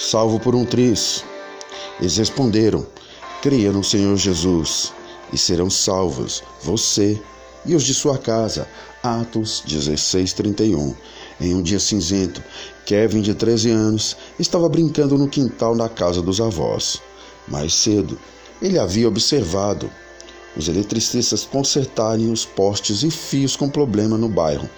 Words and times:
salvo 0.00 0.40
por 0.40 0.54
um 0.54 0.64
triz. 0.64 1.22
Eles 2.00 2.16
responderam: 2.16 2.86
Creia 3.42 3.70
no 3.70 3.84
Senhor 3.84 4.16
Jesus 4.16 4.92
e 5.32 5.36
serão 5.36 5.68
salvos, 5.68 6.42
você 6.62 7.20
e 7.66 7.74
os 7.74 7.84
de 7.84 7.92
sua 7.92 8.16
casa. 8.16 8.66
Atos 9.02 9.62
16:31. 9.66 10.94
Em 11.40 11.54
um 11.54 11.62
dia 11.62 11.78
cinzento, 11.78 12.42
Kevin, 12.84 13.20
de 13.20 13.34
13 13.34 13.70
anos, 13.70 14.16
estava 14.38 14.68
brincando 14.68 15.16
no 15.16 15.28
quintal 15.28 15.76
da 15.76 15.88
casa 15.88 16.20
dos 16.20 16.40
avós. 16.40 17.00
Mais 17.46 17.74
cedo, 17.74 18.18
ele 18.60 18.78
havia 18.78 19.08
observado 19.08 19.90
os 20.56 20.68
eletricistas 20.68 21.44
consertarem 21.44 22.30
os 22.30 22.44
postes 22.44 23.02
e 23.02 23.10
fios 23.10 23.56
com 23.56 23.68
problema 23.68 24.18
no 24.18 24.28
bairro. 24.28 24.68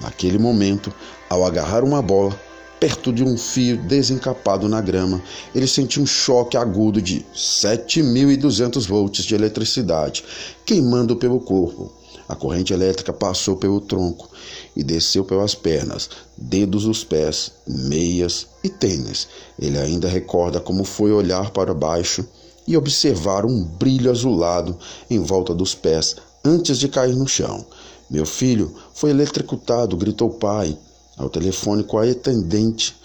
Naquele 0.00 0.38
momento, 0.38 0.92
ao 1.28 1.44
agarrar 1.44 1.84
uma 1.84 2.00
bola, 2.00 2.38
perto 2.80 3.12
de 3.12 3.24
um 3.24 3.36
fio 3.36 3.76
desencapado 3.76 4.68
na 4.68 4.80
grama, 4.80 5.22
ele 5.54 5.66
sentiu 5.66 6.02
um 6.02 6.06
choque 6.06 6.56
agudo 6.56 7.02
de 7.02 7.24
7.200 7.34 8.86
volts 8.86 9.24
de 9.24 9.34
eletricidade 9.34 10.24
queimando 10.64 11.16
pelo 11.16 11.40
corpo. 11.40 11.92
A 12.28 12.34
corrente 12.34 12.74
elétrica 12.74 13.12
passou 13.12 13.56
pelo 13.56 13.80
tronco 13.80 14.28
e 14.76 14.84
desceu 14.84 15.24
pelas 15.24 15.54
pernas, 15.54 16.10
dedos 16.36 16.84
dos 16.84 17.02
pés, 17.02 17.52
meias 17.66 18.46
e 18.62 18.68
tênis. 18.68 19.28
Ele 19.58 19.78
ainda 19.78 20.08
recorda 20.08 20.60
como 20.60 20.84
foi 20.84 21.10
olhar 21.10 21.50
para 21.50 21.72
baixo 21.72 22.26
e 22.66 22.76
observar 22.76 23.46
um 23.46 23.64
brilho 23.64 24.10
azulado 24.10 24.76
em 25.08 25.18
volta 25.18 25.54
dos 25.54 25.74
pés 25.74 26.16
antes 26.44 26.78
de 26.78 26.88
cair 26.88 27.16
no 27.16 27.26
chão. 27.26 27.64
Meu 28.10 28.26
filho 28.26 28.74
foi 28.92 29.10
eletrocutado, 29.10 29.96
gritou 29.96 30.28
o 30.28 30.34
pai 30.34 30.76
ao 31.18 31.28
telefone 31.28 31.82
com 31.82 31.98
a 31.98 32.04
atendente 32.04 32.96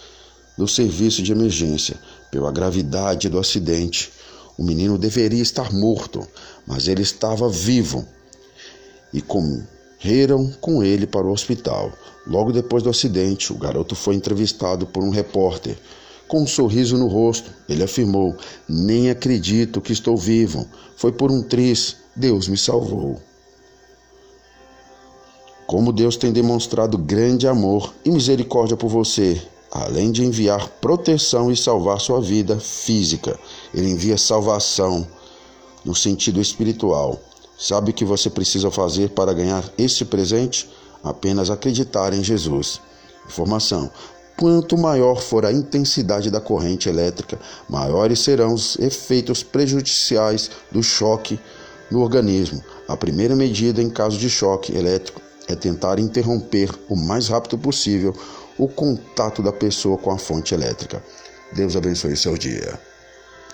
do 0.56 0.68
serviço 0.68 1.22
de 1.22 1.32
emergência. 1.32 1.98
Pela 2.30 2.52
gravidade 2.52 3.28
do 3.28 3.38
acidente, 3.38 4.10
o 4.56 4.64
menino 4.64 4.96
deveria 4.96 5.42
estar 5.42 5.72
morto, 5.72 6.26
mas 6.66 6.86
ele 6.86 7.02
estava 7.02 7.48
vivo. 7.48 8.06
E 9.12 9.20
correram 9.20 10.50
com 10.60 10.82
ele 10.82 11.06
para 11.06 11.26
o 11.26 11.32
hospital. 11.32 11.92
Logo 12.26 12.52
depois 12.52 12.82
do 12.82 12.90
acidente, 12.90 13.52
o 13.52 13.58
garoto 13.58 13.94
foi 13.94 14.14
entrevistado 14.14 14.86
por 14.86 15.02
um 15.02 15.10
repórter. 15.10 15.76
Com 16.26 16.42
um 16.42 16.46
sorriso 16.46 16.96
no 16.96 17.06
rosto, 17.06 17.50
ele 17.68 17.82
afirmou: 17.82 18.34
Nem 18.68 19.10
acredito 19.10 19.80
que 19.80 19.92
estou 19.92 20.16
vivo. 20.16 20.66
Foi 20.96 21.12
por 21.12 21.30
um 21.30 21.42
triz. 21.42 21.96
Deus 22.16 22.48
me 22.48 22.56
salvou. 22.56 23.20
Como 25.66 25.92
Deus 25.92 26.16
tem 26.16 26.30
demonstrado 26.30 26.98
grande 26.98 27.48
amor 27.48 27.94
e 28.04 28.10
misericórdia 28.10 28.76
por 28.76 28.88
você, 28.88 29.40
além 29.70 30.12
de 30.12 30.22
enviar 30.22 30.68
proteção 30.80 31.50
e 31.50 31.56
salvar 31.56 32.00
sua 32.00 32.20
vida 32.20 32.60
física, 32.60 33.38
Ele 33.72 33.90
envia 33.90 34.18
salvação 34.18 35.06
no 35.82 35.94
sentido 35.94 36.40
espiritual. 36.40 37.18
Sabe 37.58 37.90
o 37.90 37.94
que 37.94 38.04
você 38.04 38.28
precisa 38.28 38.70
fazer 38.70 39.10
para 39.10 39.32
ganhar 39.32 39.64
este 39.78 40.04
presente? 40.04 40.68
Apenas 41.02 41.48
acreditar 41.48 42.12
em 42.12 42.22
Jesus. 42.22 42.78
Informação: 43.26 43.90
Quanto 44.36 44.76
maior 44.76 45.22
for 45.22 45.46
a 45.46 45.52
intensidade 45.52 46.30
da 46.30 46.42
corrente 46.42 46.90
elétrica, 46.90 47.40
maiores 47.70 48.18
serão 48.20 48.52
os 48.52 48.78
efeitos 48.78 49.42
prejudiciais 49.42 50.50
do 50.70 50.82
choque 50.82 51.40
no 51.90 52.02
organismo. 52.02 52.62
A 52.86 52.96
primeira 52.98 53.34
medida 53.34 53.80
em 53.80 53.88
caso 53.88 54.18
de 54.18 54.28
choque 54.28 54.76
elétrico 54.76 55.24
é 55.48 55.54
tentar 55.54 55.98
interromper 55.98 56.70
o 56.88 56.96
mais 56.96 57.28
rápido 57.28 57.58
possível 57.58 58.14
o 58.58 58.68
contato 58.68 59.42
da 59.42 59.52
pessoa 59.52 59.98
com 59.98 60.10
a 60.10 60.18
fonte 60.18 60.54
elétrica. 60.54 61.02
Deus 61.52 61.76
abençoe 61.76 62.16
seu 62.16 62.36
dia. 62.36 62.78